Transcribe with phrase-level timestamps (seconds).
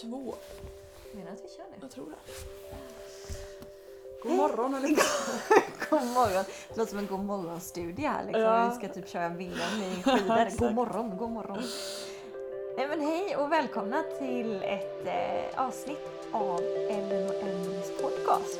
[0.00, 0.34] Två.
[1.12, 1.76] Menar du att vi kör nu?
[1.80, 2.32] Jag tror det.
[4.22, 4.88] God morgon eller
[5.90, 6.44] God morgon.
[6.68, 8.42] Det låter som en god morgon-studie här liksom.
[8.42, 8.68] Ja.
[8.68, 10.58] Vi ska typ köra VM i skidor.
[10.58, 11.62] God morgon, god morgon.
[12.76, 16.60] Nej men hej och välkomna till ett eh, avsnitt av
[16.90, 18.58] Ellen och Emelies podcast.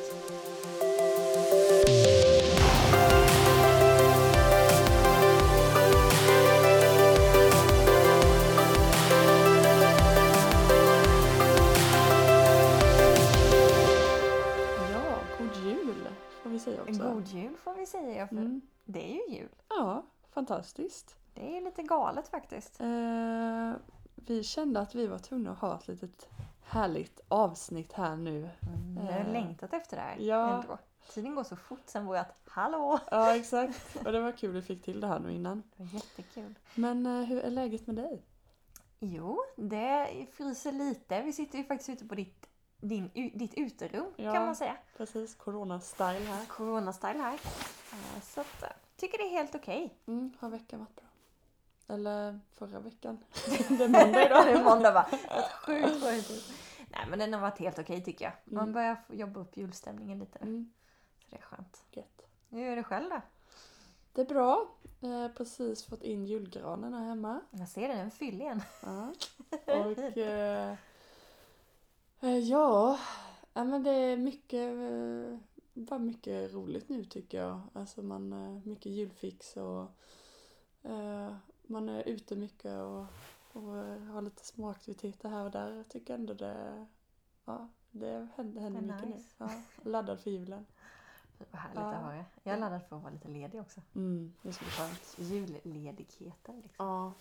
[17.77, 18.61] Vi säga för Mm.
[18.85, 19.49] det är ju jul.
[19.69, 21.15] Ja, fantastiskt.
[21.33, 22.81] Det är ju lite galet faktiskt.
[22.81, 23.71] Eh,
[24.15, 26.29] vi kände att vi var tvungna att ha ett litet
[26.63, 28.37] härligt avsnitt här nu.
[28.61, 30.61] Mm, jag har Eh, längtat efter det här ja.
[30.61, 30.77] ändå.
[31.13, 32.99] Tiden går så fort sen vårt hallå.
[33.11, 33.95] Ja, exakt.
[34.05, 35.63] Och det var kul vi fick till det här nu innan.
[35.77, 36.53] Det var jättekul.
[36.75, 38.25] Men eh, hur är läget med dig?
[38.99, 41.21] Jo, det fryser lite.
[41.21, 44.33] Vi sitter ju faktiskt ute på ditt, din, ditt uterum Ja.
[44.33, 44.77] kan man säga.
[44.97, 46.45] Precis, corona-style här.
[46.45, 47.39] Corona-style här.
[48.21, 49.97] Så att, eh, tycker det är helt okej.
[50.07, 51.05] Mm, har veckan varit bra?
[51.95, 53.17] Eller förra veckan?
[53.69, 54.45] det är måndag idag.
[54.45, 55.07] Det är måndag va?
[55.65, 56.51] Sjukt.
[56.89, 58.33] Nej men den har varit helt okej tycker jag.
[58.45, 58.73] Man Mm.
[58.73, 60.39] börjar jobba upp julstämningen lite.
[60.39, 60.71] Mm,
[61.19, 61.83] Så det är skönt.
[61.91, 62.21] gött.
[62.49, 63.21] Hur är det själv då?
[64.13, 64.67] Det är bra.
[65.01, 67.41] Eh, precis fått in julgranen här hemma.
[67.51, 68.61] Jag ser den, den fyller igen.
[68.83, 69.13] Ja.
[69.73, 70.75] Och eh,
[72.21, 72.99] ja,
[73.53, 75.39] ja, men det är mycket, eh,
[75.73, 77.61] bara mycket roligt nu tycker jag.
[77.73, 79.81] Alltså man, eh, mycket julfix och
[80.83, 81.35] eh,
[81.67, 83.05] man är ute mycket och,
[83.53, 85.71] och eh, har lite småaktiviteter här och där.
[85.71, 86.85] Jag tycker ändå det,
[87.45, 89.35] ja, det händer, händer mycket nice.
[89.37, 89.45] nu.
[89.45, 89.51] Ja,
[89.89, 90.65] laddad för julen.
[91.51, 91.93] Vad härligt Ja.
[91.93, 92.25] att höra.
[92.43, 93.81] Jag är laddad för att vara lite ledig också.
[93.95, 95.15] Mm, det ska bli skönt.
[95.17, 96.85] Julledigheten liksom.
[96.85, 97.13] Ja.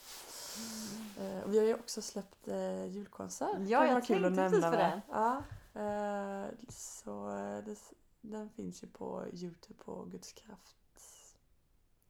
[1.23, 3.59] Eh, och vi har ju också släppt eh, julkonsert.
[3.59, 5.01] Ja, jag tänkte precis på den.
[5.11, 5.43] Ja.
[5.81, 7.79] Eh, så eh, det,
[8.21, 10.77] den finns ju på Youtube på Guds Krafts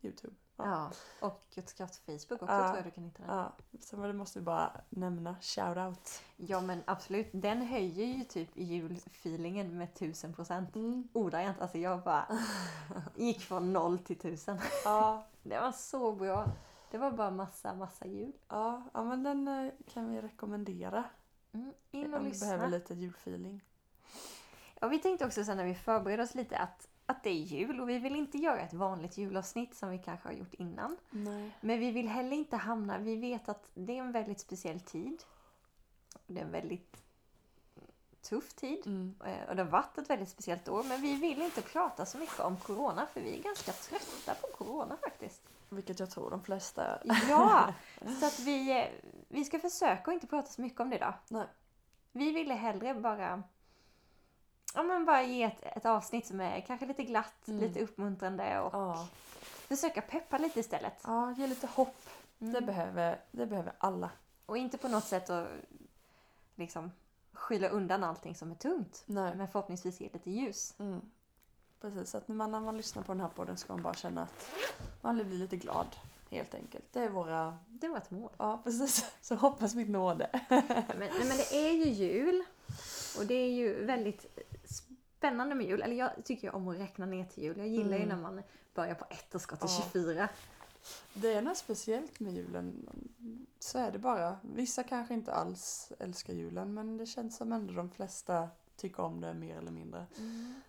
[0.03, 0.35] Youtube.
[0.57, 0.65] Ja.
[0.67, 0.91] Ja.
[1.27, 2.65] Och Guds kraft Facebook också Ja.
[2.67, 3.37] tror jag du kan hitta den.
[3.37, 3.53] ja.
[3.81, 5.37] Så det måste vi bara nämna.
[5.41, 6.23] Shout out.
[6.37, 10.77] Ja men absolut, den höjer ju typ julfeelingen med tusen procent.
[10.77, 11.09] Mm.
[11.13, 12.27] Ordagrant, alltså jag bara
[13.17, 14.59] gick från noll till tusen.
[14.85, 16.51] Ja, Det var så bra.
[16.91, 18.33] Det var bara massa, massa jul.
[18.49, 21.05] ja, ja, men den eh, kan vi rekommendera.
[21.53, 21.73] Mm.
[21.91, 22.47] In och Om du lyssna.
[22.47, 23.65] behöver lite julfeeling.
[24.81, 27.81] Ja, vi tänkte också sen när vi förberedde oss lite att, att det är jul
[27.81, 30.97] och vi vill inte göra ett vanligt julavsnitt som vi kanske har gjort innan.
[31.11, 31.51] Nej.
[31.61, 35.23] Men vi vill heller inte hamna, vi vet att det är en väldigt speciell tid.
[36.27, 36.97] Det är en väldigt
[38.23, 38.87] tuff tid.
[38.87, 39.15] Mm.
[39.25, 40.83] Eh, Och det har varit ett väldigt speciellt år.
[40.83, 44.65] Men vi vill inte prata så mycket om corona för vi är ganska trötta på
[44.65, 45.43] corona faktiskt.
[45.69, 47.03] Vilket jag tror de flesta är.
[47.29, 47.75] Ja!
[48.21, 48.87] Så att vi, eh,
[49.29, 51.15] vi ska försöka att inte prata så mycket om det idag.
[51.29, 51.47] Nej.
[52.13, 53.43] Vi ville hellre bara
[54.77, 57.61] Ja men bara ge ett, ett avsnitt som är kanske lite glatt, Mm.
[57.61, 59.09] lite uppmuntrande och Ja.
[59.45, 60.95] försöka peppa lite istället.
[61.05, 61.97] ja, ge lite hopp.
[62.39, 62.67] Det, Mm.
[62.67, 64.11] behöver, det behöver alla.
[64.47, 65.49] Och inte på något sätt att
[66.57, 66.93] liksom
[67.33, 69.03] skylla undan allting som är tungt.
[69.07, 69.35] Nej.
[69.37, 70.75] Men förhoppningsvis ge lite ljus.
[70.79, 71.01] Mm.
[71.81, 74.23] Precis, att när man, när man lyssnar på den här podden ska man bara känna
[74.23, 74.51] att
[75.01, 75.87] man blir lite glad.
[76.31, 76.85] Helt enkelt.
[76.93, 77.59] Det är våra...
[77.69, 78.31] Det var ett mål.
[78.39, 79.11] Ja, precis.
[79.21, 80.41] Så hoppas vi når det.
[80.49, 82.45] Men, nej, men det är ju jul.
[83.19, 84.39] Och det är ju väldigt
[85.27, 85.83] spännande med jul.
[85.83, 87.59] Eller jag tycker ju om att räkna ner till jul.
[87.59, 88.09] Jag gillar ju Mm.
[88.09, 88.43] när man
[88.75, 89.83] börjar på ett och ska till Ja.
[89.93, 90.29] 24.
[91.15, 92.89] Det är något speciellt med julen.
[93.59, 94.39] Så är det bara.
[94.43, 99.21] Vissa kanske inte alls älskar julen men det känns som ändå de flesta tycker om
[99.21, 100.07] det mer eller mindre.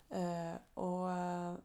[0.09, 1.55] Eh, och eh,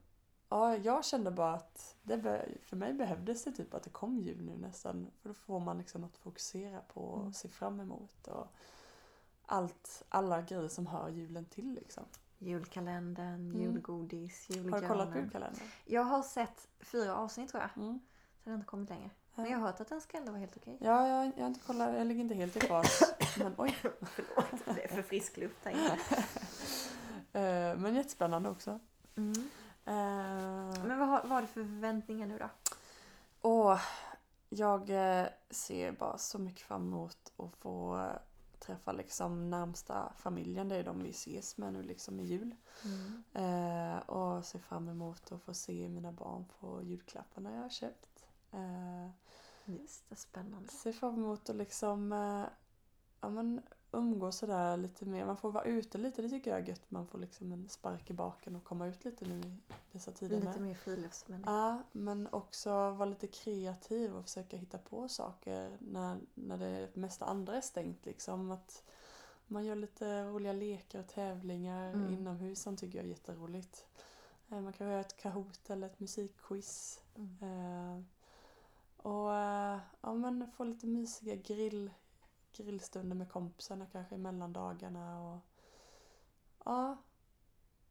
[0.49, 4.45] ja, jag kände bara att det för mig behövdes det typ att det kom jul
[4.45, 5.11] nu nästan.
[5.23, 7.33] För då får man liksom något att fokusera på och Mm.
[7.33, 8.27] se fram emot.
[8.29, 8.47] Och
[9.47, 12.05] allt, alla grejer som hör julen till liksom.
[12.43, 13.61] Julkalendern, Mm.
[13.63, 14.83] julgodis, Har julgranen.
[14.83, 15.63] du kollat på julkalendern?
[15.85, 17.85] Jag har sett fyra avsnitt tror jag.
[17.85, 17.99] Mm.
[17.99, 19.11] Så den har inte kommit längre.
[19.35, 20.77] Men jag har hört att den ska ändå vara helt okej.
[20.81, 23.03] Ja, jag, jag har inte kollat, jag ligger inte helt i fas.
[23.39, 23.77] men oj.
[23.83, 25.99] Förlåt, det är för frisk luft här inne.
[27.35, 28.81] Eh, men jättespännande också.
[29.17, 29.33] Mm.
[29.85, 32.49] Eh, Men vad har, vad har du för förväntningar nu då?
[33.49, 33.79] och
[34.49, 38.09] jag eh, ser bara så mycket fram emot att få
[38.63, 40.69] träffa liksom närmsta familjen.
[40.69, 42.55] Det är de vi ses med nu liksom i jul.
[42.85, 43.23] Mm.
[43.33, 48.25] Eh, och ser fram emot att få se mina barn få julklapparna jag har köpt.
[48.53, 49.11] Eh,
[49.65, 50.69] Just det, spännande.
[50.69, 52.45] ser fram emot att liksom eh,
[53.21, 53.63] ja, men
[53.93, 55.27] umgås sådär lite mer.
[55.27, 56.91] Man får vara ute lite, det tycker jag är gött.
[56.91, 59.53] Man får liksom en spark i baken och komma ut lite nu i
[59.93, 61.51] dessa tider Lite mer friluftsmänniska.
[61.51, 67.25] Ja, men också vara lite kreativ och försöka hitta på saker när, när det mesta
[67.25, 68.07] andra är stängt.
[68.07, 68.51] Liksom.
[68.51, 68.83] Att
[69.47, 72.13] man gör lite roliga lekar och tävlingar Mm.
[72.15, 73.87] inomhus som tycker jag är jätteroligt.
[74.51, 77.01] Eh, Man kan göra ett Kahoot eller ett musikquiz.
[77.15, 77.37] Mm.
[77.43, 78.03] Eh,
[78.97, 81.91] och eh, ja, men få lite mysiga grill,
[82.57, 85.21] grillstunder med kompisarna kanske mellan dagarna.
[85.21, 85.41] Och,
[86.65, 86.97] ja,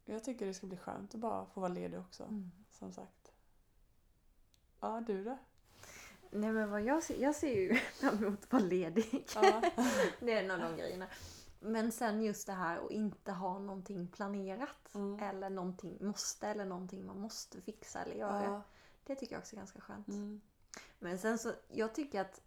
[0.06, 2.24] jag tycker det ska bli skönt att bara få vara ledig också.
[2.24, 2.52] Mm.
[2.72, 3.32] Som sagt.
[4.80, 5.38] Ja, du då?
[6.32, 9.28] Nej men vad jag ser, jag ser ju fram emot att vara ledig.
[9.36, 9.62] Ja.
[10.20, 11.08] Det är en av de grejerna.
[11.60, 14.96] Men sen just det här att inte ha någonting planerat.
[14.96, 15.20] Mm.
[15.20, 18.44] Eller någonting måste eller någonting man måste fixa eller göra.
[18.44, 18.62] Ja.
[19.04, 20.08] Det tycker jag också är ganska skönt.
[20.08, 20.42] Mm.
[21.00, 22.42] Men sen så, jag tycker att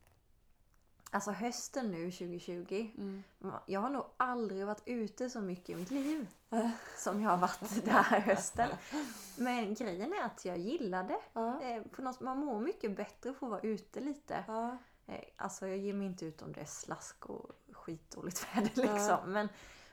[1.15, 2.91] Alltså hösten nu 2020.
[2.99, 3.23] Mm.
[3.67, 6.27] Jag har nog aldrig varit ute så mycket i mitt liv
[6.99, 8.69] som jag har varit den här hösten.
[9.37, 11.19] Men grejen är att jag gillar det.
[11.33, 11.61] Ja.
[11.63, 11.83] Eh,
[12.21, 14.45] man mår mycket bättre för att vara ute lite.
[14.49, 14.77] Ja.
[15.07, 18.93] Eh, Alltså jag ger mig inte ut om det är slask och skitdåligt väder Ja.
[18.95, 19.33] liksom.
[19.33, 19.49] Men,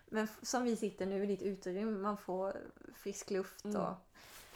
[0.05, 2.57] men f- som vi sitter nu i ditt uterum, man får
[2.95, 3.65] frisk luft.
[3.65, 3.81] Mm.
[3.81, 3.93] Och,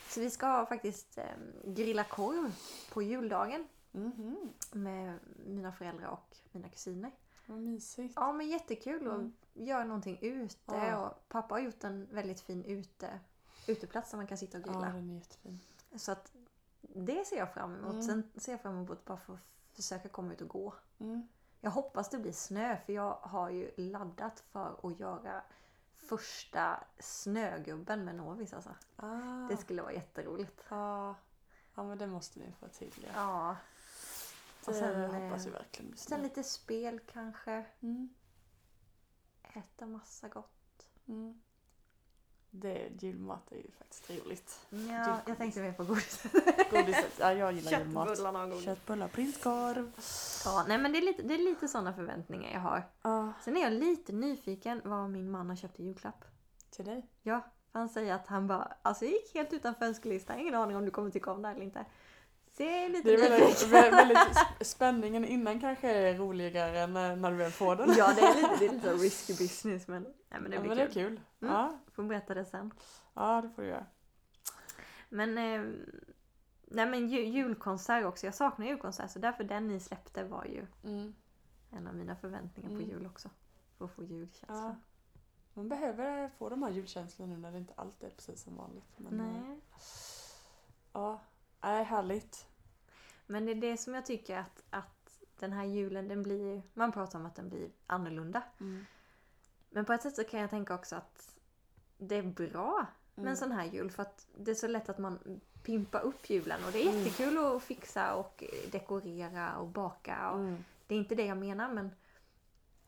[0.10, 1.24] så vi ska faktiskt eh,
[1.64, 2.56] grilla korv
[2.94, 4.54] på juldagen Mhm.
[4.72, 7.12] med mina föräldrar och mina kusiner.
[7.46, 8.14] Vad mysigt.
[8.16, 9.34] Ja men jättekul Mm.
[9.56, 10.76] att göra någonting ute.
[10.76, 10.98] Ja.
[11.10, 13.20] Och pappa har gjort en väldigt fin ute,
[13.68, 14.86] uteplats där man kan sitta och Ja, grilla.
[14.94, 15.60] den är jättefin.
[15.96, 16.32] Så att
[16.82, 17.92] det ser jag fram emot.
[17.94, 18.04] Mm.
[18.04, 19.38] Sen ser jag fram emot att bara få
[19.72, 20.74] försöka komma ut och gå.
[21.00, 21.28] Mm.
[21.62, 25.44] Jag hoppas det blir snö för jag har ju laddat för att göra
[25.96, 28.70] första snögubben med Novis alltså.
[28.96, 29.48] Ah.
[29.50, 30.62] Det skulle vara jätteroligt.
[30.70, 31.16] Ja.
[31.76, 33.08] Ja, men det måste ni få till.
[33.08, 33.12] Ja.
[33.16, 33.56] Ja.
[34.66, 37.66] Det Och sen, hoppas eh, vi verkligen blir Sen lite spel kanske.
[37.80, 38.10] Mm.
[39.44, 40.88] Äta massa gott.
[41.08, 41.42] Mm.
[42.50, 44.66] Det, julmat är ju faktiskt trevligt.
[44.70, 46.24] Ja, jag tänkte mer på godis.
[46.72, 48.08] Godiset, ja jag gillar julmat.
[48.08, 48.66] Köttbullarna och godis.
[48.66, 49.92] Köttbullar, prinskorv.
[50.46, 52.90] Ja, nej men det är lite, det är lite sådana förväntningar jag har.
[53.02, 56.26] Ja, Sen är jag lite nyfiken vad min man har köpt i julklapp.
[56.70, 57.10] till dig.
[57.22, 57.42] Ja,
[57.76, 60.92] han säger att han bara, alltså jag gick helt utanför önskelistan, ingen aning om du
[60.92, 61.86] kommer tycka om det här eller inte.
[62.58, 67.32] Jag är lite Det är väldigt, väldigt sp- spänningen innan kanske är roligare när, när
[67.32, 67.94] du väl får den.
[67.98, 70.70] Ja, det är lite, det är lite risky business men, nej, men det Ja, blir
[70.70, 71.04] men det kul.
[71.04, 71.20] är kul.
[71.42, 71.54] Mm.
[71.54, 72.72] Ja, Får berätta det sen.
[73.14, 73.86] ja, det får du göra.
[75.10, 75.62] Men, eh,
[76.68, 80.66] nej men ju, julkonsert också, jag saknar julkonsert så därför den ni släppte var ju
[80.84, 81.16] Mm.
[81.72, 82.90] en av mina förväntningar på Mm.
[82.90, 83.30] jul också.
[83.78, 84.56] För att få julkänsla.
[84.56, 84.76] Ja.
[85.58, 88.94] Man behöver få de här julkänslorna nu när det inte alltid är precis som vanligt.
[88.98, 89.60] Men, eh, Nej.
[90.94, 91.20] Ja,
[91.62, 92.48] nej, härligt.
[93.28, 96.92] Men det är det som jag tycker att, att den här julen, den blir Man
[96.92, 98.42] pratar om att den blir annorlunda.
[98.60, 98.86] Mm.
[99.70, 101.36] Men på ett sätt så kan jag tänka också att
[101.98, 102.86] det är bra
[103.16, 103.32] med Mm.
[103.32, 103.92] en sån här jul.
[103.92, 106.64] För att det är så lätt att man pimpar upp julen.
[106.66, 106.98] Och det är Mm.
[107.04, 110.32] jättekul att fixa och dekorera och baka.
[110.32, 110.64] Och Mm.
[110.88, 111.92] Det är inte det jag menar men,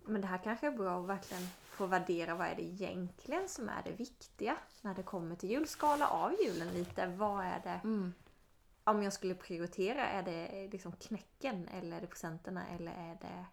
[0.08, 3.70] men det här kanske är bra att verkligen få värdera vad är det egentligen som
[3.70, 5.68] är det viktiga när det kommer till jul.
[5.68, 7.08] Skala av julen lite.
[7.08, 8.14] Vad är det Mm.
[8.84, 13.46] om jag skulle prioritera, är det liksom knäcken eller är det presenterna eller är det...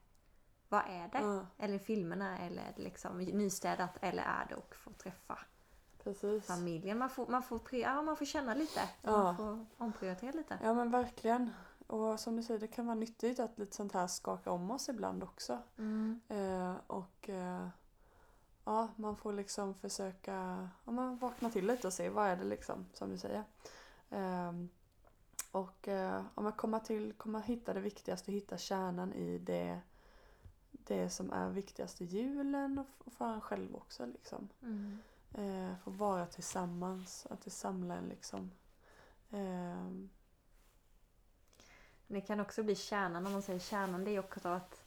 [0.68, 1.18] Vad är det?
[1.18, 5.38] Ja, Eller filmerna eller är det liksom nystädat eller är det att få träffa
[6.04, 6.46] precis.
[6.46, 6.98] familjen?
[6.98, 8.80] Man får, man får, ja, man får känna lite.
[9.02, 9.10] Ja.
[9.22, 10.58] Man får omprioritera lite.
[10.62, 11.50] Ja men verkligen.
[11.86, 14.88] Och som du säger, det kan vara nyttigt att lite sånt här skaka om oss
[14.88, 15.58] ibland också.
[15.78, 16.20] Mm.
[16.28, 17.68] Eh, och eh,
[18.64, 22.44] ja, man får liksom försöka ja, man vakna till lite och se vad är det
[22.44, 23.44] liksom, som du säger.
[24.10, 24.68] Ehm,
[25.50, 29.80] och eh, om man kommer till, kommer hitta det viktigaste, hitta kärnan i det,
[30.70, 34.48] det som är viktigast i julen och, och för en själv också liksom.
[34.62, 34.98] Mm.
[35.32, 38.50] Eh, få vara tillsammans, att det samlar en liksom.
[42.06, 44.80] Det kan också bli kärnan, om man säger kärnan, det är också att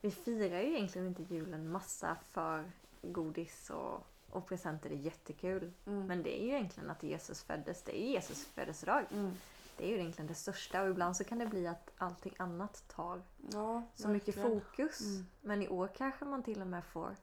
[0.00, 2.70] vi firar ju egentligen inte julen massa för
[3.02, 4.88] godis och, och presenter.
[4.90, 5.72] Det är jättekul.
[5.86, 7.82] mm, Men det är ju egentligen att Jesus föddes.
[7.82, 9.04] Det är ju Jesus födelsedag.
[9.12, 9.36] mm,
[9.76, 12.84] Det är ju egentligen det största och ibland så kan det bli att allting annat
[12.88, 14.60] tar ja, så mycket verkligen.
[14.60, 15.00] fokus.
[15.00, 15.26] Mm.
[15.40, 17.16] Men i år kanske man till och med får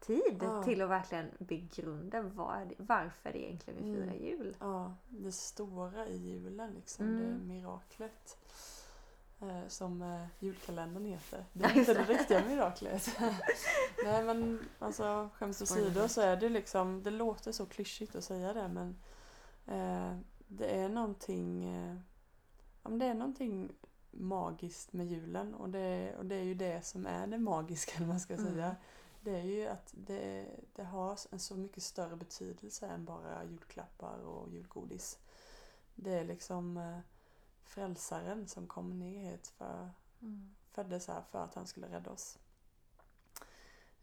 [0.00, 0.62] tid Ja.
[0.62, 4.02] till att verkligen begrunda vad varför det egentligen vi Mm.
[4.02, 4.56] firar jul.
[4.60, 7.04] Ja, det stora i julen liksom.
[7.06, 7.22] Mm.
[7.38, 8.36] Det miraklet.
[9.42, 11.44] Eh, som eh, julkalendern heter.
[11.52, 13.10] Det är inte det riktiga miraklet.
[14.04, 18.52] Nej men alltså skämt åsido så är det liksom, det låter så klyschigt att säga
[18.52, 18.96] det men
[19.66, 20.16] eh,
[20.48, 21.94] det är någonting, eh,
[22.82, 23.72] ja, men det är någonting
[24.10, 28.20] magiskt med julen och det, och det är ju det som är det magiska man
[28.20, 28.74] ska Mm.
[29.20, 34.18] Det är ju att det, det har en så mycket större betydelse än bara julklappar
[34.18, 35.18] och julgodis.
[35.94, 36.98] Det är liksom eh,
[37.64, 39.90] frälsaren som kom ner hit för,
[40.22, 40.54] Mm.
[40.70, 42.38] föddes här för att han skulle rädda oss.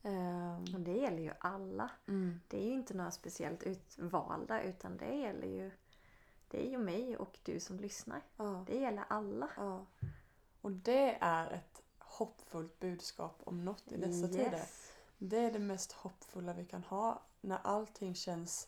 [0.03, 1.89] Ehm, Och det gäller ju alla.
[2.07, 5.71] mm, Det är ju inte några speciellt utvalda utan det gäller ju
[6.49, 8.21] det är ju mig och du som lyssnar.
[8.37, 9.49] ja, Det gäller alla.
[9.57, 9.85] ja.
[10.61, 14.61] Och det är ett hoppfullt budskap om något i dessa tider.
[15.17, 18.67] Det är det mest hoppfulla vi kan ha när allting känns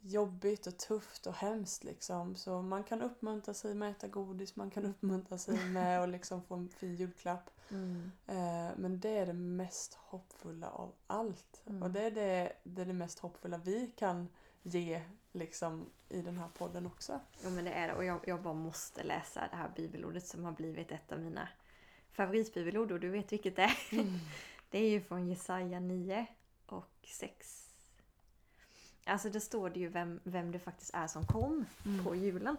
[0.00, 2.36] jobbigt och tufft och hemskt liksom.
[2.36, 6.08] Så man kan uppmuntra sig med att äta godis, man kan uppmuntra sig med att
[6.08, 7.50] liksom få en fin julklapp.
[7.70, 8.12] Mm.
[8.26, 11.62] Eh, men det är det mest hoppfulla av allt.
[11.66, 11.82] Mm.
[11.82, 14.28] Och det är det, det är det mest hoppfulla vi kan
[14.62, 15.02] ge
[15.32, 17.20] liksom i den här podden också.
[17.44, 20.44] Jo men det är det och jag, jag bara måste läsa det här bibelordet som
[20.44, 21.48] har blivit ett av mina
[22.12, 23.78] favoritbibelord och du vet vilket det är.
[24.74, 26.26] Det är ju från Jesaja 9
[26.66, 27.68] och 6.
[29.06, 32.04] Alltså det står det ju vem, vem det faktiskt är som kom Mm.
[32.04, 32.56] på julen.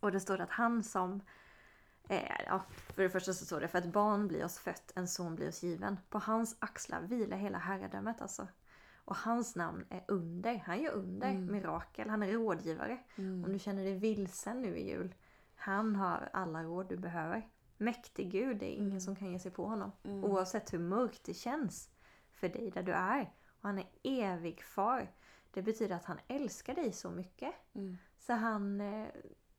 [0.00, 1.20] Och det står att han som...
[2.08, 2.62] Eh, ja,
[2.94, 5.48] för det första så står det för ett barn blir oss fött, en son blir
[5.48, 5.96] oss given.
[6.08, 8.46] På hans axlar vilar hela herradömet alltså.
[9.04, 10.56] Och hans namn är under.
[10.66, 11.52] Han gör under, Mm.
[11.52, 12.08] mirakel.
[12.10, 12.98] Han är rådgivare.
[13.16, 13.44] Mm.
[13.44, 15.14] Om du känner dig vilsen nu i jul.
[15.54, 17.48] Han har alla råd du behöver.
[17.80, 19.00] Mäktig Gud, det är ingen Mm.
[19.00, 19.92] som kan ge sig på honom.
[20.02, 20.24] Mm.
[20.24, 21.90] Oavsett hur mörkt det känns
[22.30, 23.22] för dig där du är.
[23.48, 25.12] Och han är evig far.
[25.50, 27.54] Det betyder att han älskar dig så mycket.
[27.72, 27.96] Mm.
[28.18, 29.08] Så han, eh,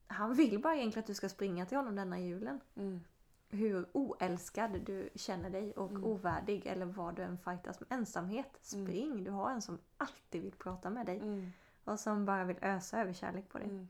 [0.07, 2.59] han vill bara egentligen att du ska springa till honom denna julen.
[2.75, 3.01] Mm.
[3.49, 6.03] Hur oälskad du känner dig och Mm.
[6.03, 7.91] ovärdig eller vad du än fightas med.
[7.91, 9.23] Ensamhet, spring.
[9.23, 11.17] Du har en som alltid vill prata med dig.
[11.17, 11.51] Mm.
[11.83, 13.67] Och som bara vill ösa över kärlek på dig.
[13.69, 13.87] Mm.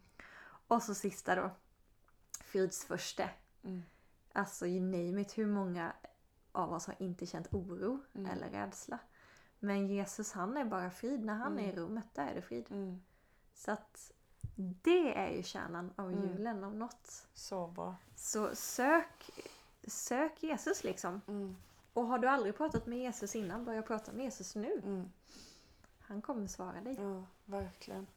[0.67, 1.49] Och så sista då.
[2.43, 3.29] Fridsförste.
[3.63, 3.83] Mm.
[4.33, 5.37] Alltså you name it.
[5.37, 5.93] Hur många
[6.51, 8.31] av oss har inte känt oro Mm.
[8.31, 8.99] eller rädsla?
[9.59, 11.25] Men Jesus han är bara frid.
[11.25, 11.65] När han Mm.
[11.65, 12.65] är i rummet, där är det frid.
[12.71, 13.01] Mm.
[13.53, 14.11] Så att
[14.83, 16.27] det är ju kärnan av Mm.
[16.29, 17.27] julen om något.
[17.33, 17.95] Så bra.
[18.15, 19.29] Så sök,
[19.87, 21.21] sök Jesus liksom.
[21.27, 21.55] Mm.
[21.93, 24.81] Och har du aldrig pratat med Jesus innan, börja prata med Jesus nu.
[24.83, 25.11] Mm.
[25.99, 26.95] Han kommer svara dig.
[26.99, 28.07] Ja, verkligen.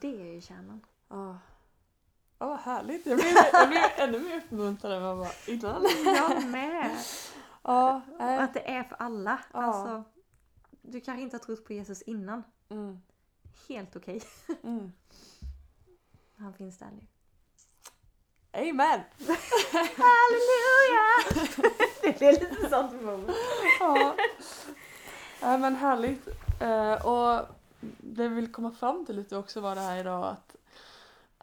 [0.00, 0.80] Det är ju kärnan.
[1.08, 1.38] Ja.
[2.42, 3.06] Ja, vad härligt.
[3.06, 5.84] Jag blev, jag blev ännu mer uppmuntrad än vad jag var innan.
[6.04, 6.96] Jag med!
[7.62, 8.38] Ja, Och nej.
[8.38, 9.38] att det är för alla.
[9.52, 9.58] Ja.
[9.62, 10.04] Alltså,
[10.82, 12.42] du kanske inte har trott på Jesus innan.
[12.68, 12.98] Mm.
[13.68, 14.22] Helt okej.
[14.62, 14.92] Mm.
[16.38, 17.06] Han finns där nu.
[18.52, 19.00] Amen!
[19.96, 21.08] Halleluja!
[22.02, 23.36] det blir lite sånt moment.
[23.80, 24.14] Ja.
[25.40, 26.28] ja men härligt.
[26.60, 27.46] Eh, och
[27.98, 30.51] det vi vill komma fram till lite också var det här idag att,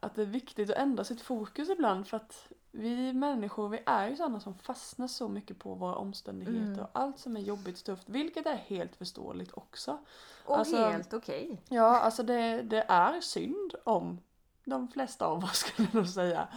[0.02, 4.10] att det är viktigt att ändra sitt fokus ibland för att vi människor vi är
[4.10, 6.80] ju sådana som fastnar så mycket på våra omständigheter Mm.
[6.80, 9.98] och allt som är jobbigt och tufft vilket är helt förståeligt också.
[10.46, 11.62] Och Alltså- helt okej.
[11.70, 14.20] Ja alltså det, det är synd om
[14.66, 16.48] de flesta av oss skulle jag nog säga.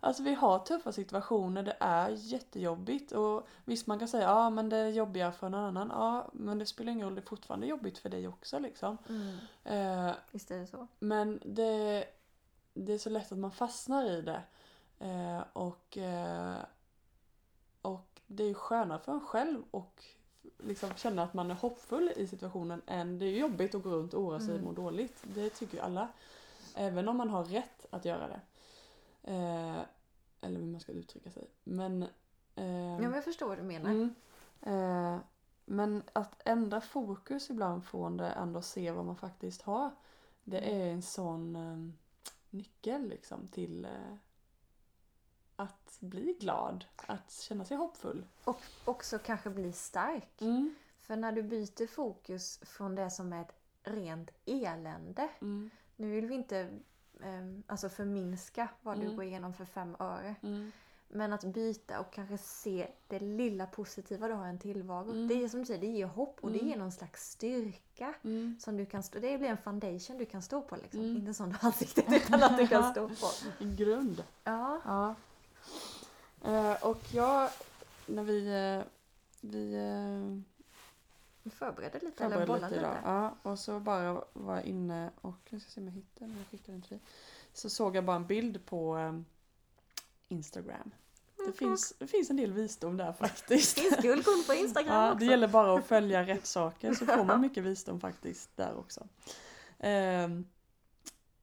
[0.00, 4.68] Alltså vi har tuffa situationer, det är jättejobbigt och visst man kan säga ja men
[4.68, 5.88] det är jobbigare för någon annan.
[5.94, 8.98] Ja men det spelar ingen roll, det är fortfarande jobbigt för dig också liksom.
[9.08, 9.36] Mm.
[10.08, 10.86] Eh, Visst är det så.
[10.98, 12.04] men det,
[12.76, 14.42] det är så lätt att man fastnar i det.
[14.98, 16.56] Eh, och, eh,
[17.82, 20.04] och det är ju skönare för en själv och
[20.58, 24.14] liksom känna att man är hoppfull i situationen än det är jobbigt att gå runt
[24.14, 24.64] och oroa sig och Mm.
[24.64, 25.24] må dåligt.
[25.34, 26.08] Det tycker ju alla.
[26.74, 28.40] Även om man har rätt att göra det.
[29.22, 29.80] Eh,
[30.40, 31.50] eller hur man ska uttrycka sig.
[31.64, 32.02] Men...
[32.02, 33.90] Eh, Ja, men jag förstår vad du menar.
[33.90, 34.14] Mm.
[34.62, 35.18] Eh,
[35.64, 39.90] men att ändra fokus ibland från det ändå se vad man faktiskt har.
[40.44, 40.80] Det Mm.
[40.80, 41.92] är en sån eh,
[42.56, 44.14] nyckel liksom till eh,
[45.56, 46.84] att bli glad.
[46.96, 48.26] Att känna sig hoppfull.
[48.44, 50.40] Och också kanske bli stark.
[50.40, 50.74] Mm.
[51.00, 55.28] För när du byter fokus från det som är ett rent elände.
[55.40, 55.70] Mm.
[55.96, 56.78] Nu vill vi inte
[57.22, 59.16] ehm, alltså förminska vad du Mm.
[59.16, 60.34] går igenom för fem öre.
[61.08, 61.18] Mm.
[61.18, 65.10] Men att byta och kanske se det lilla positiva du har i en tillvaro.
[65.10, 65.28] Mm.
[65.28, 66.68] Det är som du säger, det ger hopp och det Mm.
[66.70, 68.14] ger någon slags styrka.
[68.24, 68.56] Mm.
[68.60, 71.00] Som du kan stå, det blir en foundation du kan stå på liksom.
[71.00, 71.16] Mm.
[71.16, 73.26] Inte sån ansiktet utan att du kan stå på.
[73.64, 74.24] En grund.
[74.44, 74.80] Ja.
[74.84, 75.14] Ja.
[76.44, 77.50] Eh, och jag,
[78.06, 78.46] när vi,
[78.78, 78.84] eh,
[79.40, 79.76] vi
[81.42, 82.80] Vi förbereder lite eller förberedde bollar lite lite.
[82.80, 82.96] idag.
[83.04, 86.36] Ja, och så bara var jag inne och, jag ska se om jag hittar den,
[86.36, 87.00] jag skickade den till dig.
[87.52, 89.20] Så såg jag bara en bild på eh,
[90.28, 90.90] Instagram.
[91.46, 93.76] Det finns, det finns en del visdom där faktiskt.
[93.76, 95.18] Det finns guldkorn på Instagram Ja, också.
[95.18, 99.08] det gäller bara att följa rätt saker så får man mycket visdom faktiskt där också.
[99.78, 100.46] Ehm,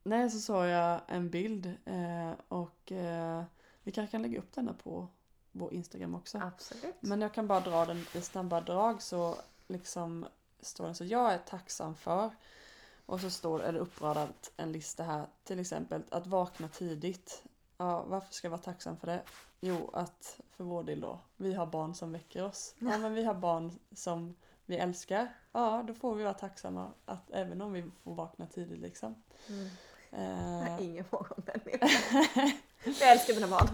[0.03, 3.43] nej, så såg jag en bild eh, och eh,
[3.83, 5.07] vi kanske kan lägga upp denna på
[5.51, 6.37] vår Instagram också.
[6.37, 6.95] Absolut.
[6.99, 9.37] Men jag kan bara dra den i snabba drag så
[9.67, 10.25] liksom
[10.61, 12.31] står det så jag är tacksam för
[13.05, 17.43] och så står är det uppradat en lista här till exempel att vakna tidigt.
[17.77, 19.21] Ja, varför ska jag vara tacksam för det?
[19.59, 22.75] Jo, att för vår del då, vi har barn som väcker oss.
[22.79, 27.31] Ja, men vi har barn som vi älskar, ja då får vi vara tacksamma att
[27.31, 29.23] även om vi får vakna tidigt liksom.
[29.49, 29.67] Mm.
[30.11, 31.87] Eh, Jag är ingen morgonmänniska.
[32.99, 33.67] jag älskar mina barn.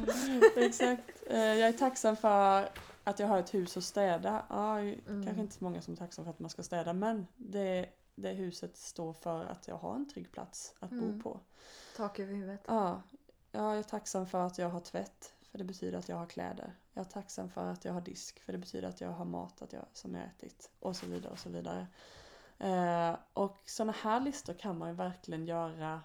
[0.65, 1.23] Exakt.
[1.27, 2.69] Eh, Jag är tacksam för
[3.03, 4.45] att jag har ett hus att städa.
[4.49, 5.23] Ja, Mm.
[5.25, 8.29] Kanske inte så många som är tacksamma för att man ska städa men det, det
[8.29, 11.17] huset står för att jag har en trygg plats att Mm.
[11.17, 11.39] bo på.
[11.97, 12.61] Tak över huvudet.
[13.51, 16.25] Ja, jag är tacksam för att jag har tvätt för det betyder att jag har
[16.25, 16.73] kläder.
[16.93, 19.61] Jag är tacksam för att jag har disk för det betyder att jag har mat
[19.61, 21.87] att jag, som jag ätit och så vidare och så vidare.
[22.57, 26.01] Eh, och sådana här listor kan man ju verkligen göra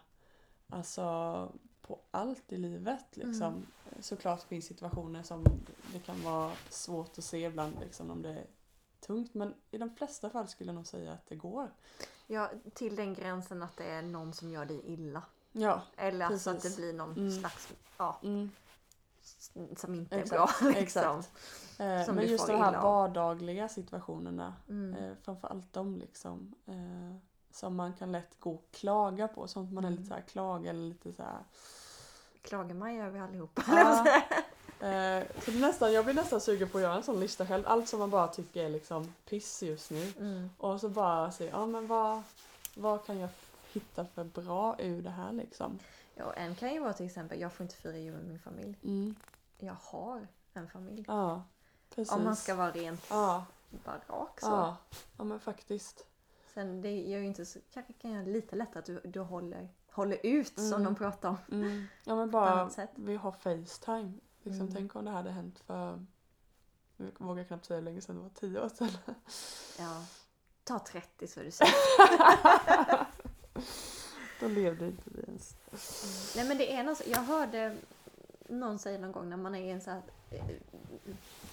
[0.69, 3.53] alltså på allt i livet liksom.
[3.53, 3.67] Mm.
[4.01, 5.45] Såklart finns situationer som
[5.93, 8.47] det kan vara svårt att se ibland liksom om det är
[9.01, 11.71] tungt men i de flesta fall skulle jag nog säga att det går.
[12.27, 15.23] Ja, till den gränsen att det är någon som gör dig illa.
[15.57, 15.81] Ja.
[15.97, 16.77] Eller alltså att Precis.
[16.77, 17.31] det blir någon Mm.
[17.41, 17.69] slags,
[17.99, 18.51] ja, Mm.
[19.77, 20.71] som inte är Exakt, bra.
[20.71, 21.19] Liksom.
[21.19, 21.33] exakt.
[21.79, 24.95] Eh, men just de här vardagliga situationerna, Mm.
[24.95, 27.17] eh, framförallt de liksom, eh,
[27.53, 30.09] som man kan lätt gå och klaga på, sånt man är lite Mm.
[30.09, 31.39] så här klaga eller lite så här.
[32.43, 33.63] Klagar gör vi allihopa.
[33.69, 34.07] Ja.
[34.81, 37.65] Eh, så är nästan, jag blir nästan sugen på att göra en sån lista själv,
[37.67, 40.13] allt som man bara tycker är liksom piss just nu.
[40.19, 40.51] Mm.
[40.59, 42.23] Och så bara se, ja men vad,
[42.75, 43.31] vad kan jag
[43.75, 45.79] hitta för bra ur det här liksom.
[46.15, 48.79] Ja, en kan ju vara till exempel, jag får inte fira jul med min familj.
[48.85, 49.15] Mm.
[49.59, 51.05] Jag har en familj.
[51.09, 51.43] Ja,
[51.95, 52.13] precis.
[52.15, 53.45] Om man ska vara rent Ja,
[53.85, 54.47] bara rak så.
[54.47, 54.77] ja,
[55.19, 56.07] ja men faktiskt.
[56.55, 59.69] Sen det gör ju inte så, kanske kan göra lite lättare att du, du håller,
[59.91, 60.85] håller ut som Mm.
[60.85, 61.37] de pratar om.
[61.53, 61.87] Mm.
[62.05, 64.13] Ja men bara, vi har Facetime.
[64.43, 64.75] Liksom, Mm.
[64.75, 66.05] Tänk om det hade hänt för,
[66.97, 68.89] jag vågar knappt säga hur länge sedan det var, tio år sedan.
[69.79, 70.05] Ja.
[70.65, 71.73] Ta 30 så är du säker.
[74.41, 75.57] Då levde inte vi ens.
[76.37, 77.77] Nej men det är något, jag hörde
[78.49, 80.03] någon säga någon gång när man är i en sån här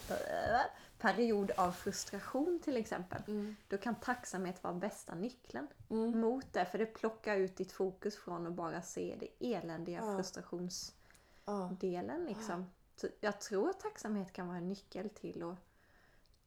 [0.09, 0.61] eh,
[0.99, 3.21] period av frustration till exempel.
[3.27, 3.55] Mm.
[3.67, 6.19] Då kan tacksamhet vara bästa nyckeln Mm.
[6.19, 6.65] mot det.
[6.65, 10.15] För det plockar ut ditt fokus från att bara se det eländiga Ja.
[10.17, 12.65] frustrationsdelen liksom.
[12.95, 15.55] Så jag tror att tacksamhet kan vara en nyckel till att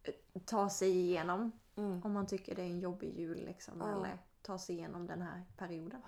[0.03, 0.15] eh,
[0.45, 2.01] ta sig igenom Mm.
[2.05, 3.83] om man tycker det är en jobbig jul liksom.
[3.83, 6.01] Eller ta sig igenom den här perioden.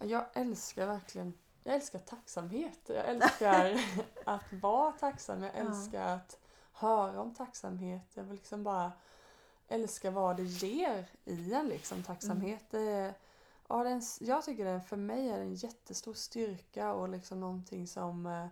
[0.00, 2.80] Ja, Jag älskar verkligen, jag älskar tacksamhet.
[2.86, 3.80] Jag älskar
[4.26, 5.42] att vara tacksam.
[5.42, 5.58] Jag Ja.
[5.60, 6.38] älskar att
[6.72, 8.10] höra om tacksamhet.
[8.14, 8.92] Jag vill liksom bara
[9.68, 12.64] älska vad det ger i en liksom tacksamhet.
[12.70, 13.14] Det är,
[13.68, 17.08] ja, det är en, jag tycker det för mig är det en jättestor styrka och
[17.08, 18.46] liksom någonting som eh,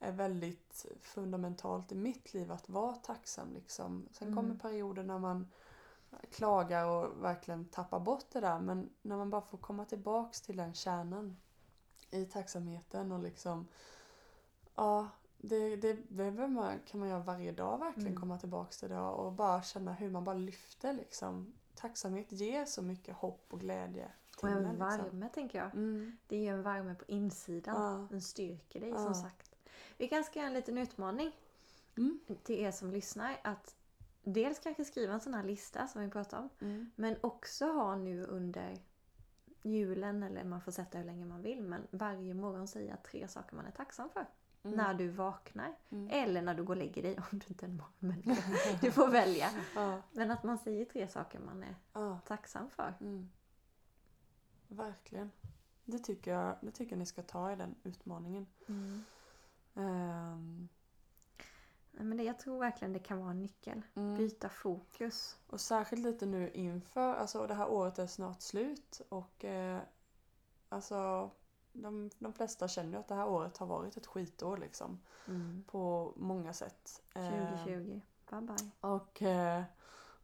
[0.00, 3.52] är väldigt fundamentalt i mitt liv att vara tacksam.
[3.54, 4.08] Liksom.
[4.12, 4.36] Sen Mm.
[4.36, 5.48] kommer perioder när man
[6.30, 10.56] klagar och verkligen tappar bort det där men när man bara får komma tillbaks till
[10.56, 11.36] den kärnan
[12.10, 13.68] i tacksamheten och liksom
[14.74, 18.20] ja, det, det, det man, kan man göra varje dag verkligen Mm.
[18.20, 21.52] komma tillbaks till det och bara känna hur man bara lyfter liksom.
[21.74, 25.28] Tacksamhet ger så mycket hopp och glädje Och en värme Liksom.
[25.34, 25.74] tänker jag.
[25.74, 26.16] Mm.
[26.26, 27.74] Det ger en värme på insidan.
[28.00, 28.06] Ja.
[28.10, 28.98] Den styrker dig Ja.
[28.98, 29.54] som sagt.
[29.96, 31.32] Vi kanske ska göra en liten utmaning
[31.96, 32.20] Mm.
[32.42, 33.40] till er som lyssnar.
[33.44, 33.74] Att
[34.22, 36.48] dels kanske skriva en sån här lista som vi pratade om.
[36.60, 36.90] Mm.
[36.96, 38.78] Men också ha nu under
[39.62, 43.56] julen, eller man får sätta hur länge man vill, men varje morgon säga tre saker
[43.56, 44.26] man är tacksam för.
[44.64, 44.76] Mm.
[44.76, 45.74] När du vaknar.
[45.90, 46.08] Mm.
[46.10, 48.42] Eller när du går och lägger dig om du inte är en morgonmänniska.
[48.80, 49.50] Du får välja.
[49.74, 52.18] Ja, Men att man säger tre saker man är ja.
[52.26, 52.94] tacksam för.
[53.00, 53.30] Mm.
[54.68, 55.30] Verkligen.
[55.84, 58.46] Det tycker, jag, det tycker jag ni ska ta i den utmaningen.
[58.66, 59.00] Nej,
[61.92, 63.82] men det, jag tror verkligen det kan vara en nyckel.
[63.94, 64.16] mm.
[64.16, 65.38] Byta fokus.
[65.46, 69.80] Och särskilt lite nu inför, alltså det här året är snart slut och eh,
[70.68, 71.30] alltså
[71.72, 75.00] de, de flesta känner ju att det här året har varit ett skitår liksom.
[75.28, 75.64] Mm.
[75.66, 77.02] På många sätt.
[77.14, 78.00] Eh, 2020.
[78.30, 78.70] Bye bye.
[78.80, 79.62] och eh,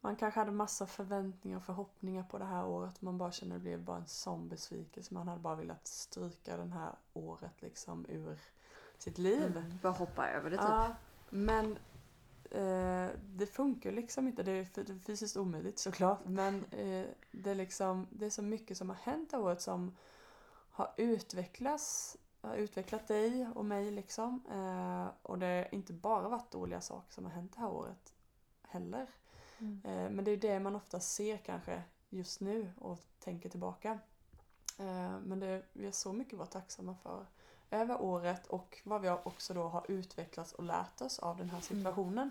[0.00, 3.02] man kanske hade massa förväntningar och förhoppningar på det här året.
[3.02, 5.14] Man bara känner att det blev bara en sån besvikelse.
[5.14, 8.38] Man hade bara velat stryka det här året liksom ur
[8.98, 9.56] sitt liv.
[9.56, 9.78] Mm.
[9.82, 10.66] Bara hoppa över det typ.
[10.68, 10.94] Ja,
[11.30, 11.78] men
[12.50, 14.42] eh, det funkar liksom inte.
[14.42, 16.20] Det är fysiskt omöjligt såklart.
[16.24, 19.96] Men eh, det, är liksom, det är så mycket som har hänt det året som
[20.70, 24.42] har utvecklats har utvecklat dig och mig liksom.
[24.50, 28.14] Eh, och det har inte bara varit dåliga saker som har hänt det här året
[28.62, 29.06] heller.
[29.58, 29.80] Mm.
[29.84, 33.98] Eh, men det är det man ofta ser kanske just nu och tänker tillbaka.
[34.78, 37.26] Eh, men det, vi har så mycket att vara tacksamma för
[37.70, 41.60] över året och vad vi också då har utvecklats och lärt oss av den här
[41.60, 42.30] situationen.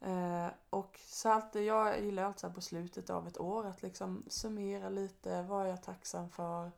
[0.00, 4.88] Eh, och så alltid, jag gillar alltid på slutet av ett år att liksom summera
[4.88, 6.70] lite, vad är jag tacksam för,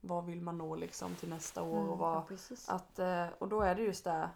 [0.00, 3.60] vad vill man nå liksom till nästa år och vad ja, att, eh, och då
[3.60, 4.30] är det just det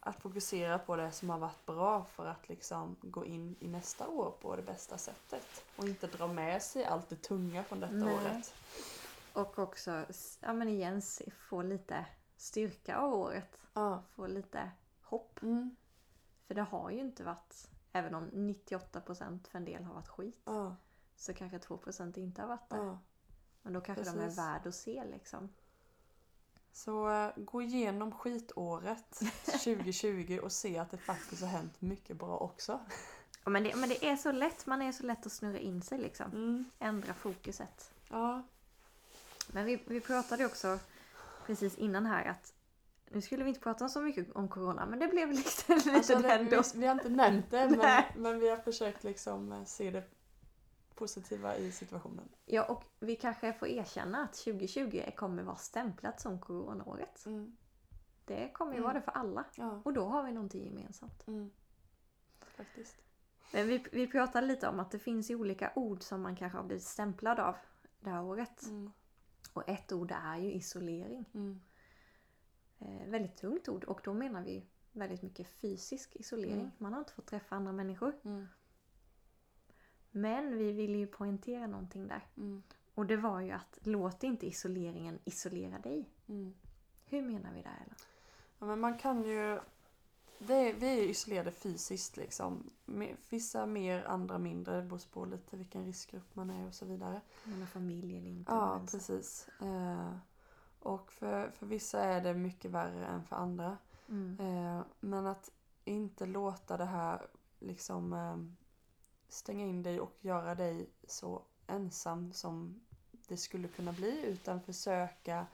[0.00, 4.08] att fokusera på det som har varit bra för att liksom gå in i nästa
[4.08, 5.64] år på det bästa sättet.
[5.76, 8.14] Och inte dra med sig allt det tunga från detta Nej.
[8.14, 8.54] året.
[9.32, 10.04] Och också,
[10.40, 11.02] ja men igen,
[11.48, 13.60] få lite styrka av året.
[13.74, 14.02] Ja.
[14.14, 14.70] Få lite
[15.02, 15.42] hopp.
[15.42, 15.76] Mm.
[16.46, 20.40] För det har ju inte varit, även om 98% för en del har varit skit,
[20.44, 20.76] Ja.
[21.16, 22.76] så kanske 2% inte har varit det.
[22.76, 22.98] Ja.
[23.62, 24.38] Men då kanske de är Precis.
[24.38, 25.48] värd att se liksom.
[26.72, 29.10] Så eh, gå igenom skitåret
[29.44, 32.80] 2020 och se att det faktiskt har hänt mycket bra också.
[33.44, 35.82] Ja, men, det, men det är så lätt, man är så lätt att snurra in
[35.82, 36.30] sig liksom.
[36.32, 36.64] Mm.
[36.78, 37.92] Ändra fokuset.
[38.10, 38.42] Ja.
[39.52, 40.78] Men vi, vi pratade också
[41.46, 42.52] precis innan här att
[43.10, 46.18] nu skulle vi inte prata så mycket om corona men det blev lite, lite Alltså,
[46.18, 46.62] det, den då.
[46.74, 50.04] vi, vi har inte nämnt det men, men vi har försökt liksom eh, se det
[50.94, 52.28] positiva i situationen.
[52.44, 57.26] Ja och vi kanske får erkänna att 2020 kommer vara stämplat som coronaåret.
[57.26, 57.56] Mm.
[58.24, 58.84] Det kommer ju Mm.
[58.84, 59.44] vara det för alla.
[59.56, 59.80] Ja.
[59.84, 61.26] Och då har vi någonting gemensamt.
[61.26, 61.50] Mm.
[62.56, 62.96] Faktiskt.
[63.52, 66.58] Men vi, vi pratade lite om att det finns ju olika ord som man kanske
[66.58, 67.54] har blivit stämplad av
[68.00, 68.66] det här året.
[68.66, 68.92] Mm.
[69.52, 71.24] Och ett ord är ju isolering.
[71.34, 71.60] Mm.
[72.78, 76.60] Eh, väldigt tungt ord och då menar vi väldigt mycket fysisk isolering.
[76.60, 76.70] Mm.
[76.78, 78.14] Man har inte fått träffa andra människor.
[78.24, 78.46] Mm.
[80.10, 82.26] Men vi vill ju poängtera någonting där.
[82.36, 82.62] Mm.
[82.94, 86.10] Och det var ju att låt inte isoleringen isolera dig.
[86.28, 86.54] Mm.
[87.06, 87.94] Hur menar vi där Ellen?
[88.58, 89.60] Ja, men man kan ju...
[90.38, 92.70] Det, vi är isolerade fysiskt liksom.
[93.28, 94.76] Vissa mer, andra mindre.
[94.76, 97.20] Det beror på lite vilken riskgrupp man är och så vidare.
[97.44, 98.52] Man har familj eller inte?
[98.52, 99.48] Ja, precis.
[99.60, 100.16] Eh,
[100.78, 103.78] och för, för vissa är det mycket värre än för andra.
[104.08, 104.40] Mm.
[104.40, 105.50] Eh, men att
[105.84, 107.26] inte låta det här
[107.58, 108.36] liksom eh,
[109.28, 112.80] stänga in dig och göra dig så ensam som
[113.28, 115.46] det skulle kunna bli utan försöka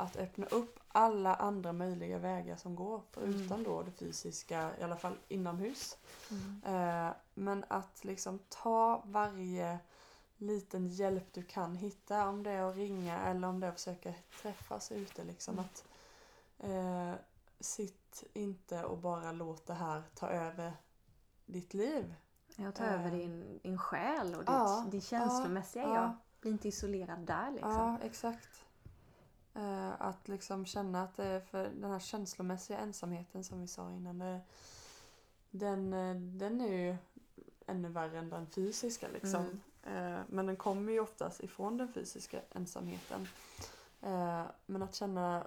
[0.00, 4.96] att öppna upp alla andra möjliga vägar som går förutom då det fysiska, i alla
[4.96, 5.98] fall inomhus.
[6.30, 6.60] Mm.
[6.64, 9.78] Eh, men att liksom ta varje
[10.36, 13.78] liten hjälp du kan hitta, om det är att ringa eller om det är att
[13.78, 15.24] försöka träffas ute.
[15.24, 15.54] Liksom.
[15.54, 15.64] Mm.
[15.64, 15.84] Att,
[16.58, 17.20] eh,
[17.60, 20.72] sitt inte och bara låt det här ta över
[21.46, 22.14] ditt liv.
[22.56, 22.92] Jag tar Eh.
[22.94, 26.02] över din, din själ och ditt, Ja, din känslomässiga ja, jag.
[26.04, 26.16] ja.
[26.40, 27.70] Bli inte isolerad där liksom.
[27.72, 28.64] Ja, exakt.
[29.60, 33.90] Eh, att liksom känna att det är för den här känslomässiga ensamheten som vi sa
[33.92, 34.18] innan.
[34.18, 34.40] Det,
[35.50, 36.96] den, eh, den är ju
[37.66, 39.60] ännu värre än den fysiska liksom.
[39.82, 43.28] Eh, men den kommer ju oftast ifrån den fysiska ensamheten.
[44.66, 45.46] Men att känna,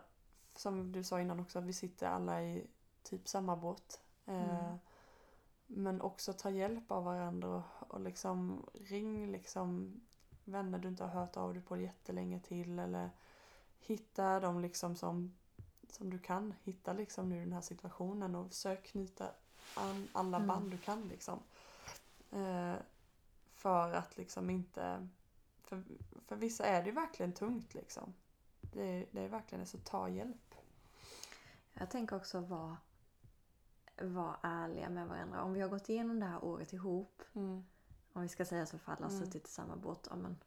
[0.56, 2.68] som du sa innan också, att vi sitter alla i
[3.04, 4.00] typ samma båt.
[4.26, 4.78] Mm.
[5.68, 10.02] Men också ta hjälp av varandra och, och liksom ring liksom
[10.44, 13.10] vänner du inte har hört av dig på jättelänge till eller
[13.86, 15.34] hitta dem liksom som,
[15.90, 19.32] som du kan hitta liksom nu i den här situationen och försök knyta
[19.76, 20.48] an alla Mm.
[20.48, 21.40] band du kan liksom.
[22.32, 22.76] Eh,
[23.54, 25.08] för att liksom inte
[25.64, 25.84] för,
[26.28, 28.14] för vissa är det ju verkligen tungt liksom.
[28.62, 30.56] Det, är- det är verkligen så ta hjälp.
[31.74, 32.78] Jag tänker också vara
[34.02, 35.44] vara ärliga med varandra.
[35.44, 37.66] Om vi har gått igenom det här året ihop, Mm.
[38.14, 39.26] om vi ska säga så för alla har Mm.
[39.26, 40.38] suttit i samma båt, ja, men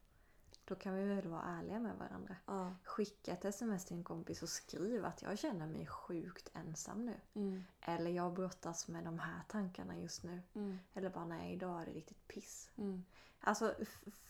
[0.69, 2.37] då kan vi väl vara ärliga med varandra.
[2.47, 2.75] Ja.
[2.85, 7.15] Skicka ett sms till en kompis och skriv att jag känner mig sjukt ensam nu.
[7.35, 7.65] Mm.
[7.81, 10.43] Eller jag brottas med de här tankarna just nu.
[10.55, 10.79] Mm.
[10.95, 12.71] Eller bara nej, idag är det riktigt piss.
[12.77, 13.05] Mm.
[13.41, 13.75] Alltså,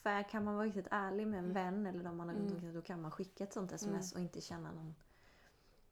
[0.03, 1.55] för kan man vara riktigt ärlig med en Mm.
[1.55, 2.55] vän eller de man har runt Mm.
[2.55, 4.20] omkring då kan man skicka ett sånt sms Mm.
[4.20, 4.94] och inte känna någon...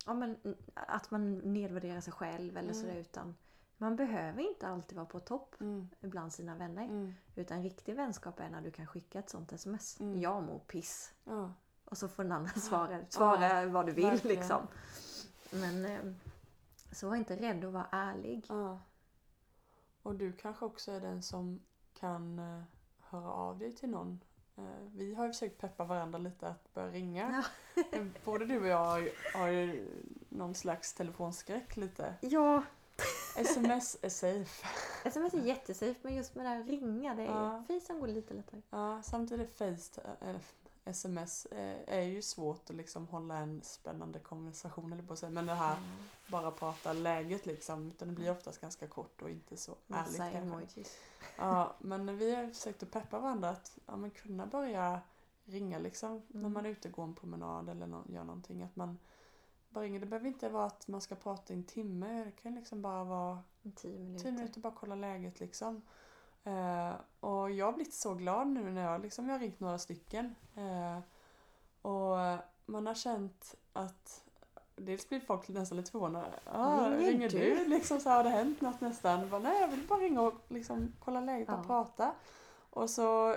[0.07, 0.37] Ja, men
[0.75, 3.37] att man nedvärderar sig själv eller sådär utan
[3.79, 5.89] man behöver inte alltid vara på topp Mm.
[6.01, 6.85] bland sina vänner.
[6.85, 7.15] Mm.
[7.35, 10.01] Utan riktig vänskap är när du kan skicka ett sånt sms.
[10.01, 10.21] Mm.
[10.21, 11.13] Jag mår piss.
[11.25, 11.53] Ja.
[11.85, 14.37] Och så får den andra svara, svara vad du vill verkligen.
[14.41, 14.67] liksom.
[15.51, 16.01] Men eh,
[16.93, 18.47] så var inte rädd att vara ärlig.
[18.49, 18.81] Ja.
[20.03, 21.61] Och du kanske också är den som
[21.95, 22.63] kan eh,
[23.01, 24.21] höra av dig till någon.
[24.57, 27.45] Eh, vi har ju försökt peppa varandra lite att börja ringa.
[27.93, 29.89] Eh, Både du och jag har ju, har ju
[30.29, 32.15] någon slags telefonskräck lite.
[32.21, 32.63] Ja,
[33.37, 34.67] Sms är safe.
[35.05, 37.65] sms är jättesafe men just med det här att ringa, det är, Ja.
[37.69, 38.61] Facetime går lite lättare.
[38.71, 40.37] Ja, samtidigt face, eh,
[40.85, 41.47] sms
[41.87, 45.31] är ju svårt att liksom hålla en spännande konversation eller på säga.
[45.31, 45.89] Men det här Mm.
[46.27, 47.89] bara prata läget liksom.
[47.91, 50.39] Utan det blir oftast ganska kort och inte så ärligt Massa kanske.
[50.39, 50.99] emojis.
[51.37, 55.01] Ja, men vi har försökt att peppa varandra att ja, men kunna börja
[55.45, 56.53] ringa liksom när Mm.
[56.53, 58.63] man är ute och går en promenad eller nå- gör någonting.
[58.63, 58.99] Att man
[59.75, 60.01] bara ringer.
[60.01, 62.25] Det behöver inte vara att man ska prata i en timme.
[62.25, 63.39] Det kan liksom bara vara
[63.75, 64.23] Tio minuter.
[64.23, 65.83] tio minuter bara kolla läget liksom.
[66.45, 69.79] Eh, och jag har blivit så glad nu när jag liksom, jag har ringt några
[69.79, 70.35] stycken.
[70.55, 70.99] Eh,
[71.91, 72.17] och
[72.67, 74.25] man har känt att
[74.77, 76.27] dels blir folk nästan lite förvånade.
[76.53, 77.69] Ah, Ringer ringer du?" du?
[77.69, 79.31] Liksom så har det hänt något nästan.
[79.31, 81.65] Bara, Nej jag vill bara ringa och liksom kolla läget och Ja.
[81.67, 82.15] prata.
[82.71, 83.37] Och så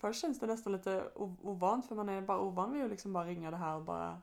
[0.00, 3.24] först känns det nästan lite ovant för man är bara ovan vid att liksom bara
[3.24, 4.20] ringa det här och bara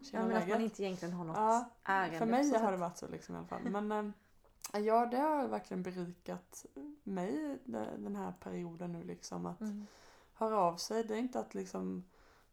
[0.00, 0.60] Ja, men att man läget.
[0.60, 2.18] inte egentligen har något Ja, ärende.
[2.18, 2.70] För mig har sätt.
[2.70, 3.62] det varit så liksom i alla fall.
[3.70, 3.92] Men
[4.74, 6.66] eh, ja, det har verkligen berikat
[7.02, 9.46] mig de- den här perioden nu liksom.
[9.46, 9.86] Att Mm.
[10.34, 11.04] höra av sig.
[11.04, 12.04] Det är inte att liksom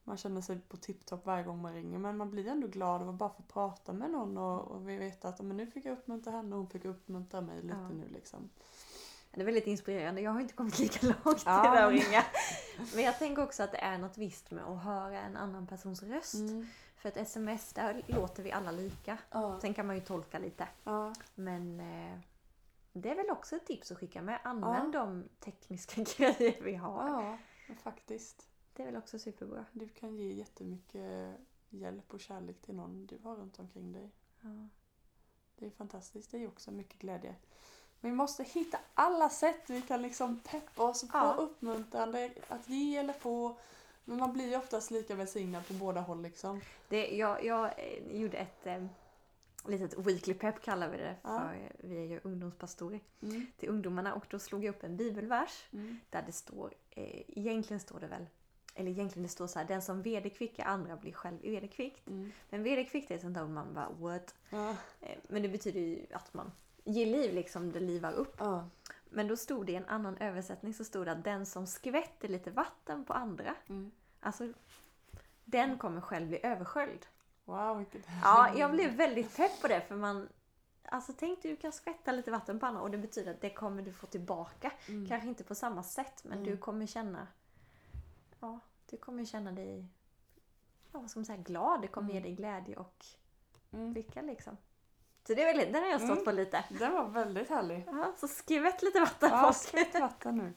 [0.04, 3.10] man känner sig på tipptopp varje gång man ringer men man blir ändå glad av
[3.10, 5.94] att bara få prata med någon och, och vi vet att men nu fick jag
[5.94, 7.90] uppmuntra henne och hon fick uppmuntra mig lite Ja.
[7.90, 8.50] nu liksom.
[9.36, 10.22] Det är väldigt inspirerande.
[10.22, 12.24] Jag har inte kommit lika långt Ja, det där att men- ringa.
[12.96, 16.04] Men jag tänker också att det är något visst med att höra en annan persons
[16.04, 16.34] röst.
[16.36, 16.68] Mm.
[16.96, 19.18] För ett sms, där låter vi alla lika.
[19.32, 19.60] Ja.
[19.62, 20.68] Sen kan man ju tolka lite.
[20.84, 21.14] Ja.
[21.36, 22.20] Men eh,
[22.94, 24.40] det är väl också ett tips att skicka med.
[24.44, 27.08] Använd de tekniska grejer vi har.
[27.08, 27.38] ja,
[27.84, 28.48] faktiskt.
[28.74, 29.66] Det är väl också superbra.
[29.72, 31.36] Du kan ge jättemycket
[31.70, 34.12] hjälp och kärlek till någon du har runt omkring dig.
[34.42, 34.68] Ja.
[35.56, 36.32] Det är fantastiskt.
[36.32, 37.36] Det är också mycket glädje.
[38.06, 41.34] Vi måste hitta alla sätt vi kan liksom peppa oss och få Ja.
[41.34, 43.58] uppmuntrande att ge eller få.
[44.06, 46.62] Men man blir ju oftast lika välsignad på båda håll liksom.
[46.90, 48.86] Det, jag, jag eh, gjorde ett eh,
[49.68, 51.16] litet weekly pep kallar vi det.
[51.22, 51.40] Ja.
[51.40, 53.48] För eh, vi är ju ungdomspastorer Mm.
[53.58, 54.14] till ungdomarna.
[54.14, 55.66] Och då slog jag upp en bibelvers.
[55.74, 56.00] Mm.
[56.10, 58.26] Där det står, eh, egentligen står det väl,
[58.76, 62.08] eller egentligen det står så här, den som vederkvickar andra blir själv vederkvickt.
[62.08, 62.32] Mm.
[62.50, 64.36] Men vederkvickt är ett sånt där ord man bara what?
[64.50, 64.70] Ja.
[65.02, 66.52] Eh, men det betyder ju att man
[66.86, 68.36] ger liv liksom, det livar upp.
[68.40, 68.70] Ja.
[69.10, 72.28] Men då stod det i en annan översättning så stod det att den som skvätter
[72.28, 73.92] lite vatten på andra, Mm.
[74.20, 74.54] alltså
[75.44, 77.06] den kommer själv bli översköljd.
[77.46, 80.30] Wow, vilket Ja, jag blev väldigt pepp på det för man
[80.90, 83.82] Alltså tänk du kan skvätta lite vatten på andra och det betyder att det kommer
[83.82, 84.72] du få tillbaka.
[84.88, 85.08] Mm.
[85.08, 86.44] Kanske inte på samma sätt men Mm.
[86.52, 87.28] du kommer känna
[88.40, 89.86] Ja, du kommer känna dig
[90.92, 91.82] ja, vad ska man säga, glad.
[91.82, 92.16] Det kommer Mm.
[92.16, 93.06] ge dig glädje och
[93.72, 93.94] Mm.
[93.94, 94.58] lycka liksom.
[95.28, 96.26] Så det är väl, den har jag stått Mm.
[96.26, 96.64] på lite.
[96.70, 97.84] Den var väldigt härlig.
[97.88, 99.58] Ja, så skvätt lite vatten på Ja, oss.
[99.62, 100.54] skvätt vatten nu.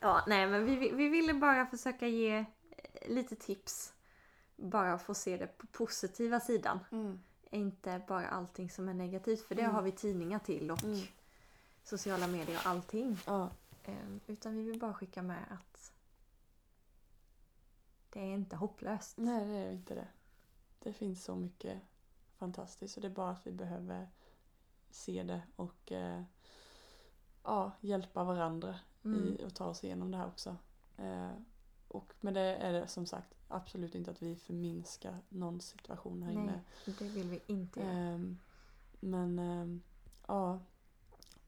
[0.00, 3.92] Ja, nej men vi, vi ville bara försöka ge eh, lite tips.
[4.56, 6.78] Bara få se det på positiva sidan.
[6.92, 7.20] Mm.
[7.50, 9.74] Inte bara allting som är negativt för det Mm.
[9.74, 11.00] har vi tidningar till och Mm.
[11.84, 13.18] sociala medier och allting.
[13.26, 13.50] Ja.
[13.84, 15.92] Ehm, Utan vi vill bara skicka med att
[18.10, 19.18] det är inte hopplöst.
[19.18, 20.08] Nej, det är inte det.
[20.78, 21.78] Det finns så mycket
[22.38, 24.08] fantastiskt och det är bara att vi behöver
[24.90, 26.22] se det och eh,
[27.42, 29.36] ja, hjälpa varandra Mm.
[29.40, 30.56] i att ta oss igenom det här också.
[30.96, 31.32] Eh,
[31.88, 36.32] och med det är det som sagt absolut inte att vi förminskar någon situation här
[36.32, 36.62] inne.
[36.86, 37.90] Nej, det vill vi inte göra.
[37.92, 38.38] Ehm,
[39.00, 39.82] men ehm,
[40.26, 40.60] ja,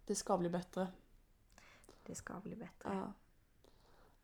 [0.07, 0.89] det ska bli bättre.
[2.03, 2.95] Det ska bli bättre.
[2.95, 3.13] Ja.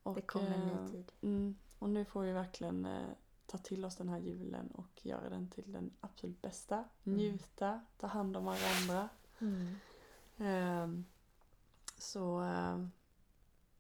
[0.03, 1.13] Och, det kommer en eh, ny tid.
[1.21, 3.09] Mm, och nu får vi verkligen eh,
[3.47, 6.85] ta till oss den här julen och göra den till den absolut bästa.
[7.05, 7.19] Mm.
[7.19, 9.09] Njuta, ta hand om varandra.
[9.39, 9.75] Mm.
[10.39, 11.05] Ehm,
[11.99, 12.91] så, ehm,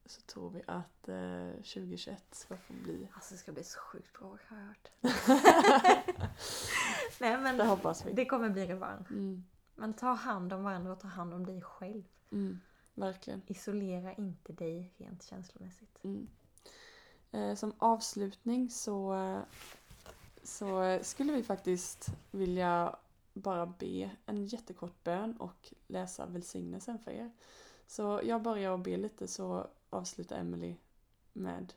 [0.06, 3.08] så tror vi att eh, 2021 ska få bli.
[3.14, 4.90] Alltså det ska bli så sjukt bra har jag hört.
[7.20, 8.12] Nej men Det hoppas vi.
[8.12, 9.10] det kommer bli revansch.
[9.10, 12.04] Mm, Men ta hand om varandra och ta hand om dig själv.
[12.30, 12.60] mm,
[12.94, 13.42] verkligen.
[13.46, 16.04] Isolera inte dig rent känslomässigt.
[16.04, 16.28] Mm.
[17.32, 19.16] Eh, som avslutning så,
[20.42, 22.96] så skulle vi faktiskt vilja
[23.32, 27.30] bara be en jättekort bön och läsa välsignelsen för er.
[27.86, 30.76] Så jag börjar att be lite så avslutar Emily
[31.32, 31.72] med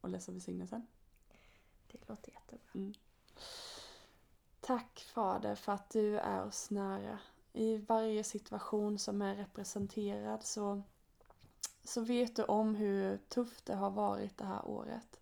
[0.00, 0.86] att läsa välsignelsen.
[1.92, 2.92] Det låter jättebra.
[4.60, 7.18] Tack Fader för att du är oss nära.
[7.52, 10.82] I varje situation som är representerad så,
[11.84, 15.20] så vet du om hur tufft det har varit det här året.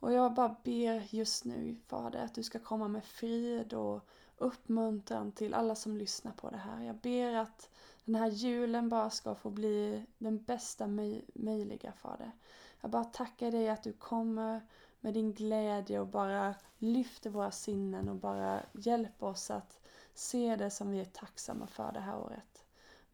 [0.00, 5.32] Och jag bara ber just nu Fader att du ska komma med frid och uppmuntran
[5.32, 6.82] till alla som lyssnar på det här.
[6.82, 7.68] Jag ber att
[8.04, 12.32] den här julen bara ska få bli den bästa möj- möjliga Fader.
[12.80, 14.60] Jag bara tackar dig att du kommer
[15.00, 19.80] med din glädje och bara lyfter våra sinnen och bara hjälper oss att
[20.14, 22.49] se det som vi är tacksamma för det här året.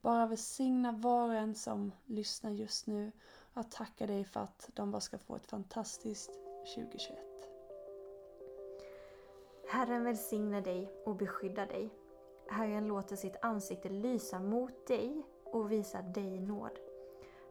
[0.07, 3.13] Bara välsigna var och en som lyssnar just nu.
[3.55, 6.31] Jag tackar dig för att de bara ska få ett fantastiskt
[6.75, 7.19] 2021.
[9.69, 11.91] Herren välsigna dig och beskydda dig.
[12.51, 16.79] Herren låter sitt ansikte lysa mot dig och visa dig nåd.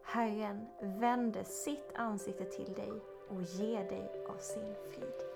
[0.02, 2.92] Herren vänder sitt ansikte till dig
[3.28, 5.35] och ger dig av sin frid.